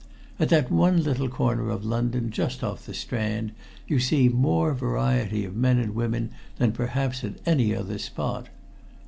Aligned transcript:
At 0.39 0.49
that 0.49 0.71
one 0.71 1.03
little 1.03 1.29
corner 1.29 1.69
of 1.69 1.85
London 1.85 2.31
just 2.31 2.63
off 2.63 2.87
the 2.87 2.93
Strand 2.95 3.51
you 3.87 3.99
see 3.99 4.29
more 4.29 4.73
variety 4.73 5.45
of 5.45 5.55
men 5.55 5.77
and 5.77 5.93
women 5.93 6.31
than 6.57 6.71
perhaps 6.71 7.23
at 7.23 7.35
any 7.45 7.75
other 7.75 7.99
spot. 7.99 8.47